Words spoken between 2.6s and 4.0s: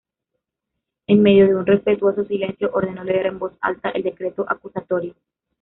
ordenó leer en voz alta